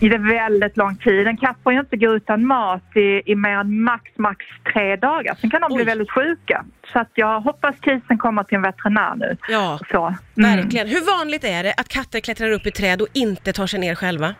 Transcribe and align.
i 0.00 0.08
det 0.08 0.14
är 0.16 0.34
väldigt 0.48 0.76
lång 0.76 0.96
tid. 0.96 1.26
En 1.26 1.36
katt 1.36 1.56
får 1.62 1.72
ju 1.72 1.80
inte 1.80 1.96
gå 1.96 2.14
utan 2.16 2.46
mat 2.46 2.96
i, 2.96 3.22
i 3.32 3.34
mer 3.34 3.50
än 3.58 3.82
max, 3.82 4.04
max 4.16 4.44
tre 4.72 4.96
dagar. 4.96 5.34
Sen 5.40 5.50
kan 5.50 5.60
de 5.60 5.68
bli 5.74 5.82
Oj. 5.82 5.86
väldigt 5.86 6.10
sjuka. 6.10 6.64
Så 6.92 6.98
att 6.98 7.10
jag 7.14 7.40
hoppas 7.40 7.74
kisen 7.80 8.18
kommer 8.18 8.42
till 8.42 8.56
en 8.56 8.62
veterinär 8.62 9.14
nu. 9.16 9.36
Ja, 9.48 9.78
Så. 9.90 10.06
Mm. 10.06 10.56
verkligen. 10.56 10.88
Hur 10.88 11.18
vanligt 11.18 11.44
är 11.44 11.62
det 11.62 11.74
att 11.76 11.88
katter 11.88 12.20
klättrar 12.20 12.50
upp 12.50 12.66
i 12.66 12.70
träd 12.70 13.00
och 13.02 13.08
inte 13.12 13.52
tar 13.52 13.66
sig 13.66 13.80
ner 13.80 13.94
själva? 13.94 14.34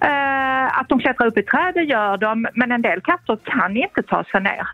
Eh, 0.00 0.78
att 0.80 0.88
de 0.88 0.98
klättrar 1.00 1.26
upp 1.26 1.38
i 1.38 1.42
träd, 1.42 1.74
det 1.74 1.82
gör 1.82 2.16
de, 2.16 2.46
men 2.54 2.72
en 2.72 2.82
del 2.82 3.00
katter 3.00 3.38
kan 3.44 3.76
inte 3.76 4.02
ta 4.02 4.24
sig 4.24 4.40
ner. 4.40 4.68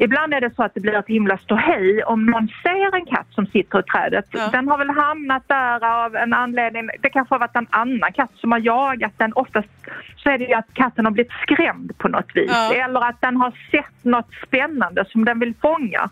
Ibland 0.00 0.34
är 0.34 0.40
det 0.40 0.54
så 0.54 0.62
att 0.62 0.74
det 0.74 0.80
blir 0.80 0.98
ett 0.98 1.08
himla 1.08 1.38
ståhej 1.38 2.04
om 2.04 2.26
någon 2.26 2.48
ser 2.62 2.96
en 2.96 3.06
katt 3.06 3.26
som 3.30 3.46
sitter 3.46 3.78
i 3.78 3.82
trädet. 3.82 4.24
Ja. 4.30 4.48
Den 4.52 4.68
har 4.68 4.78
väl 4.78 4.90
hamnat 4.90 5.42
där 5.46 6.04
av 6.04 6.16
en 6.16 6.32
anledning. 6.32 6.90
Det 7.00 7.10
kanske 7.10 7.34
har 7.34 7.38
varit 7.40 7.56
en 7.56 7.66
annan 7.70 8.12
katt 8.12 8.30
som 8.34 8.52
har 8.52 8.58
jagat 8.58 9.12
den. 9.16 9.32
Oftast 9.32 9.68
så 10.16 10.30
är 10.30 10.38
det 10.38 10.44
ju 10.44 10.54
att 10.54 10.74
katten 10.74 11.04
har 11.04 11.12
blivit 11.12 11.32
skrämd 11.32 11.98
på 11.98 12.08
något 12.08 12.30
vis. 12.34 12.50
Ja. 12.50 12.74
Eller 12.74 13.00
att 13.00 13.20
den 13.20 13.36
har 13.36 13.52
sett 13.70 14.04
något 14.04 14.30
spännande 14.46 15.04
som 15.08 15.24
den 15.24 15.38
vill 15.38 15.54
fånga. 15.60 16.08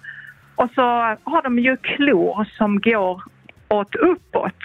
Och 0.54 0.70
så 0.74 0.82
har 1.24 1.42
de 1.42 1.58
ju 1.58 1.76
klor 1.76 2.44
som 2.58 2.80
går 2.80 3.22
åt 3.68 3.94
uppåt. 3.94 4.62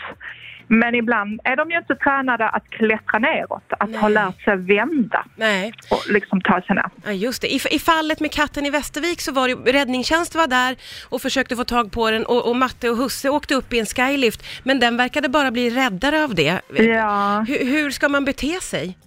Men 0.67 0.95
ibland 0.95 1.39
är 1.43 1.55
de 1.55 1.71
ju 1.71 1.77
inte 1.77 1.95
tränade 1.95 2.49
att 2.49 2.69
klättra 2.69 3.19
neråt, 3.19 3.63
att 3.69 3.95
ha 3.95 4.07
Nej. 4.09 4.11
lärt 4.13 4.41
sig 4.43 4.57
vända 4.57 5.25
Nej, 5.35 5.73
och 5.89 6.03
liksom 6.09 6.41
ta 6.41 6.61
sig 6.61 6.75
ner. 6.75 6.89
ja, 7.05 7.11
just 7.11 7.41
det. 7.41 7.53
I, 7.53 7.59
I 7.71 7.79
fallet 7.79 8.19
med 8.19 8.31
katten 8.31 8.65
i 8.65 8.69
Västervik 8.69 9.21
så 9.21 9.31
var 9.31 9.47
det 9.47 9.53
ju, 9.53 9.71
räddningstjänst 9.73 10.35
var 10.35 10.47
där 10.47 10.75
och 11.09 11.21
försökte 11.21 11.55
få 11.55 11.63
tag 11.63 11.91
på 11.91 12.11
den 12.11 12.25
och, 12.25 12.49
och 12.49 12.55
Matte 12.55 12.89
och 12.89 12.97
Husse 12.97 13.29
åkte 13.29 13.55
upp 13.55 13.73
i 13.73 13.79
en 13.79 13.85
skylift, 13.85 14.45
men 14.63 14.79
den 14.79 14.97
verkade 14.97 15.29
bara 15.29 15.51
bli 15.51 15.69
räddare 15.69 16.23
av 16.23 16.35
det. 16.35 16.61
Ja. 16.75 17.45
Hur, 17.47 17.65
hur 17.65 17.91
ska 17.91 18.09
man 18.09 18.25
bete 18.25 18.59
sig? 18.61 18.97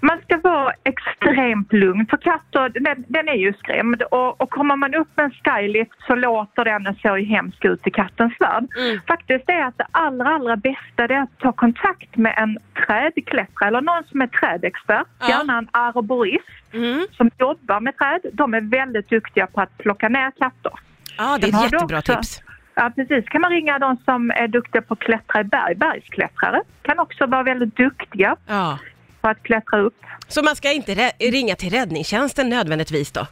Man 0.00 0.18
ska 0.24 0.36
vara 0.36 0.72
extremt 0.84 1.72
lugn 1.72 2.06
för 2.06 2.16
katter, 2.16 2.68
den, 2.68 3.04
den 3.08 3.28
är 3.28 3.34
ju 3.34 3.52
skrämd 3.52 4.02
och, 4.02 4.40
och 4.40 4.50
kommer 4.50 4.76
man 4.76 4.94
upp 4.94 5.08
med 5.16 5.24
en 5.24 5.30
skylift 5.30 5.92
så 6.06 6.14
låter 6.14 6.64
den, 6.64 6.82
den 6.84 6.94
ser 6.94 7.16
ju 7.16 7.24
hemsk 7.24 7.64
ut 7.64 7.86
i 7.86 7.90
kattens 7.90 8.32
värld. 8.40 8.64
Mm. 8.78 9.00
Faktiskt 9.06 9.48
är 9.48 9.62
att 9.64 9.78
det 9.78 9.86
allra, 9.90 10.28
allra 10.34 10.56
bästa 10.56 11.04
är 11.04 11.22
att 11.22 11.38
ta 11.38 11.52
kontakt 11.52 12.16
med 12.16 12.34
en 12.36 12.58
trädklättrare 12.86 13.68
eller 13.68 13.80
någon 13.80 14.04
som 14.04 14.20
är 14.22 14.26
trädexpert, 14.26 15.06
Ja. 15.20 15.28
gärna 15.28 15.58
en 15.58 15.68
arborist 15.70 16.44
Mm. 16.72 17.06
som 17.16 17.30
jobbar 17.38 17.80
med 17.80 17.96
träd. 17.96 18.20
De 18.32 18.54
är 18.54 18.60
väldigt 18.60 19.08
duktiga 19.08 19.46
på 19.46 19.60
att 19.60 19.78
plocka 19.78 20.08
ner 20.08 20.30
katter. 20.38 20.72
Ja, 21.18 21.38
det 21.40 21.46
är 21.46 21.48
ett 21.48 21.72
jättebra 21.72 21.98
också- 21.98 22.14
tips. 22.14 22.42
Ja, 22.74 22.90
precis. 22.96 23.24
Kan 23.28 23.40
man 23.40 23.50
ringa 23.50 23.78
de 23.78 23.96
som 23.96 24.30
är 24.30 24.48
duktiga 24.48 24.82
på 24.82 24.94
att 24.94 25.00
klättra 25.00 25.40
i 25.40 25.44
berg, 25.44 25.74
bergsklättrare. 25.74 26.60
Kan 26.82 26.98
också 26.98 27.26
vara 27.26 27.42
väldigt 27.42 27.76
duktiga 27.76 28.36
Ja. 28.46 28.78
På 29.20 29.28
att 29.28 29.42
klättra 29.42 29.80
upp. 29.80 29.94
Så 30.28 30.42
man 30.42 30.56
ska 30.56 30.72
inte 30.72 30.94
ringa 31.18 31.54
till 31.54 31.70
räddningstjänsten 31.70 32.48
nödvändigtvis 32.48 33.12
då? 33.12 33.26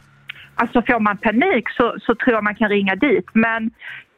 Alltså 0.55 0.81
får 0.81 0.99
man 0.99 1.17
panik 1.17 1.69
så, 1.69 1.95
så 2.01 2.15
tror 2.15 2.33
jag 2.33 2.43
man 2.43 2.55
kan 2.55 2.69
ringa 2.69 2.95
dit. 2.95 3.25
Men 3.33 3.71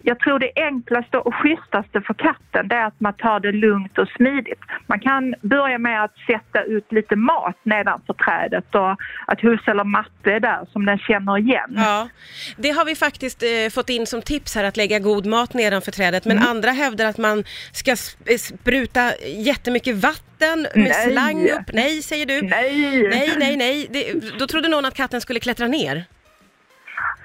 jag 0.03 0.19
tror 0.19 0.39
det 0.39 0.51
enklaste 0.55 1.17
och 1.17 1.35
schysstaste 1.35 2.01
för 2.01 2.13
katten 2.13 2.67
det 2.67 2.75
är 2.75 2.85
att 2.85 2.99
man 2.99 3.13
tar 3.13 3.39
det 3.39 3.51
lugnt 3.51 3.97
och 3.97 4.07
smidigt. 4.17 4.59
Man 4.87 4.99
kan 4.99 5.35
börja 5.41 5.77
med 5.77 6.03
att 6.03 6.13
sätta 6.27 6.63
ut 6.63 6.91
lite 6.91 7.15
mat 7.15 7.55
nedanför 7.63 8.13
trädet 8.13 8.75
och 8.75 8.91
att 9.27 9.41
Husse 9.41 9.71
eller 9.71 9.83
Matte 9.83 10.31
är 10.31 10.39
där 10.39 10.65
som 10.71 10.85
den 10.85 10.97
känner 10.97 11.37
igen. 11.37 11.73
Ja, 11.75 12.09
det 12.57 12.69
har 12.69 12.85
vi 12.85 12.95
faktiskt 12.95 13.43
eh, 13.43 13.69
fått 13.71 13.89
in 13.89 14.05
som 14.07 14.21
tips 14.21 14.55
här 14.55 14.63
att 14.63 14.77
lägga 14.77 14.99
god 14.99 15.25
mat 15.25 15.53
nedanför 15.53 15.91
trädet, 15.91 16.25
men 16.25 16.37
Mm. 16.37 16.49
andra 16.49 16.71
hävdar 16.71 17.05
att 17.05 17.17
man 17.17 17.43
ska 17.71 17.91
sp- 17.91 18.37
spruta 18.37 19.11
jättemycket 19.25 19.95
vatten 19.95 20.61
med 20.61 20.69
Nej. 20.75 21.11
slang 21.11 21.49
upp. 21.49 21.73
Nej, 21.73 22.01
säger 22.01 22.25
du. 22.25 22.41
Nej! 22.41 23.01
Nej, 23.09 23.31
nej, 23.37 23.57
nej. 23.57 23.87
Det, 23.89 24.13
då 24.39 24.47
trodde 24.47 24.67
någon 24.69 24.85
att 24.85 24.93
katten 24.93 25.21
skulle 25.21 25.39
klättra 25.39 25.67
ner. 25.67 26.03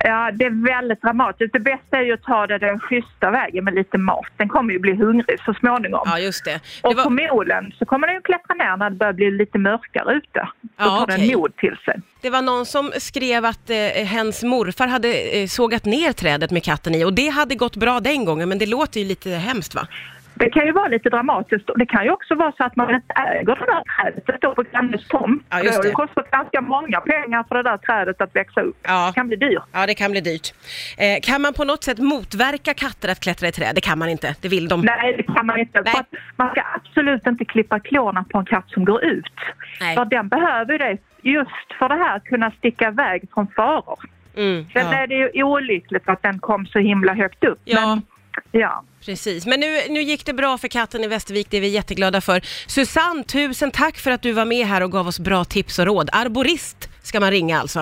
Ja, 0.06 0.30
det 0.32 0.44
är 0.44 0.64
väldigt 0.66 1.02
dramatiskt. 1.02 1.52
Det 1.52 1.60
bästa 1.60 1.96
är 1.98 2.02
ju 2.02 2.12
att 2.14 2.22
ta 2.22 2.46
det 2.46 2.58
den 2.58 2.80
schyssta 2.80 3.30
vägen 3.30 3.64
med 3.64 3.74
lite 3.74 3.98
mat. 3.98 4.26
Den 4.36 4.48
kommer 4.48 4.72
ju 4.72 4.78
bli 4.78 4.94
hungrig 4.94 5.40
så 5.44 5.54
småningom. 5.54 6.02
Ja, 6.04 6.18
just 6.18 6.44
det. 6.44 6.50
det 6.50 6.88
Och 6.88 6.94
var, 6.96 7.02
förmodligen 7.02 7.72
så 7.78 7.84
kommer 7.84 8.06
den 8.06 8.16
ju 8.16 8.22
klättra 8.22 8.54
ner 8.54 8.76
när 8.76 8.90
det 8.90 8.96
börjar 8.96 9.12
bli 9.12 9.30
lite 9.30 9.58
mörkare 9.58 10.14
ute. 10.14 10.48
Då 10.60 10.68
Ja, 10.76 10.84
tar 10.84 11.02
okej. 11.02 11.28
den 11.28 11.38
mod 11.38 11.56
till 11.56 11.76
sig. 11.84 12.00
det 12.20 12.30
var 12.30 12.42
någon 12.42 12.66
som 12.66 12.92
skrev 12.98 13.44
att 13.44 13.70
eh, 13.70 13.76
hens 14.04 14.42
morfar 14.42 14.86
hade 14.86 15.08
eh, 15.38 15.46
sågat 15.46 15.84
ner 15.84 16.12
trädet 16.12 16.50
med 16.50 16.64
katten 16.64 16.94
i 16.94 17.04
och 17.04 17.12
det 17.12 17.28
hade 17.28 17.54
gått 17.54 17.76
bra 17.76 18.00
den 18.00 18.24
gången, 18.24 18.48
men 18.48 18.58
det 18.58 18.66
låter 18.66 19.00
ju 19.00 19.06
lite 19.06 19.30
hemskt 19.30 19.74
va? 19.74 19.86
Det 20.34 20.50
kan 20.50 20.66
ju 20.66 20.72
vara 20.72 20.88
lite 20.88 21.10
dramatiskt 21.10 21.70
och 21.70 21.78
det 21.78 21.86
kan 21.86 22.04
ju 22.04 22.10
också 22.10 22.34
vara 22.34 22.52
så 22.52 22.64
att 22.64 22.76
man 22.76 22.94
inte 22.94 23.14
äger 23.14 23.54
det 23.54 23.66
där 23.66 23.82
trädet. 24.02 24.40
Det 24.40 24.54
på 24.54 24.62
grannens 24.62 25.08
tomt. 25.08 25.42
Ja, 25.50 25.62
det 25.62 25.76
har 25.76 25.84
ju 25.84 25.90
kostat 25.90 26.30
ganska 26.30 26.60
många 26.60 27.00
pengar 27.00 27.44
för 27.48 27.54
det 27.54 27.62
där 27.62 27.76
trädet 27.76 28.20
att 28.20 28.36
växa 28.36 28.60
upp. 28.60 28.76
Ja. 28.82 29.06
Det 29.06 29.12
kan 29.14 29.28
bli 29.28 29.36
dyrt. 29.36 29.62
Ja, 29.72 29.86
det 29.86 29.94
kan 29.94 30.10
bli 30.10 30.20
dyrt. 30.20 30.54
Eh, 30.98 31.20
kan 31.22 31.42
man 31.42 31.54
på 31.54 31.64
något 31.64 31.84
sätt 31.84 31.98
motverka 31.98 32.74
katter 32.74 33.08
att 33.08 33.20
klättra 33.20 33.48
i 33.48 33.52
träd? 33.52 33.74
Det 33.74 33.80
kan 33.80 33.98
man 33.98 34.08
inte, 34.08 34.34
det 34.40 34.48
vill 34.48 34.68
de. 34.68 34.80
Nej, 34.80 35.14
det 35.16 35.22
kan 35.22 35.46
man 35.46 35.58
inte. 35.58 35.82
Nej. 35.84 35.92
För 35.92 36.00
att 36.00 36.14
man 36.36 36.50
ska 36.50 36.62
absolut 36.74 37.26
inte 37.26 37.44
klippa 37.44 37.80
klorna 37.80 38.24
på 38.30 38.38
en 38.38 38.44
katt 38.44 38.70
som 38.70 38.84
går 38.84 39.04
ut. 39.04 39.34
Nej. 39.80 39.96
För 39.96 40.04
den 40.04 40.28
behöver 40.28 40.78
det 40.78 40.98
just 41.22 41.72
för 41.78 41.88
det 41.88 41.94
här 41.94 42.16
att 42.16 42.24
kunna 42.24 42.50
sticka 42.50 42.88
iväg 42.88 43.28
från 43.34 43.46
faror. 43.56 43.98
Mm, 44.36 44.66
Sen 44.72 44.86
ja. 44.86 44.94
är 44.94 45.06
det 45.06 45.14
ju 45.14 45.42
olyckligt 45.42 46.08
att 46.08 46.22
den 46.22 46.38
kom 46.38 46.66
så 46.66 46.78
himla 46.78 47.14
högt 47.14 47.44
upp. 47.44 47.60
Ja. 47.64 47.86
Men, 47.86 48.02
ja. 48.60 48.84
Precis, 49.04 49.46
men 49.46 49.60
nu, 49.60 49.80
nu 49.88 50.02
gick 50.02 50.26
det 50.26 50.32
bra 50.32 50.58
för 50.58 50.68
katten 50.68 51.04
i 51.04 51.06
Västervik, 51.06 51.46
det 51.50 51.56
är 51.56 51.60
vi 51.60 51.68
jätteglada 51.68 52.20
för. 52.20 52.42
Susanne, 52.66 53.24
tusen 53.24 53.70
tack 53.70 53.98
för 53.98 54.10
att 54.10 54.22
du 54.22 54.32
var 54.32 54.44
med 54.44 54.66
här 54.66 54.80
och 54.80 54.92
gav 54.92 55.08
oss 55.08 55.20
bra 55.20 55.44
tips 55.44 55.78
och 55.78 55.86
råd. 55.86 56.10
Arborist 56.12 56.88
ska 57.02 57.20
man 57.20 57.30
ringa 57.30 57.60
alltså. 57.60 57.80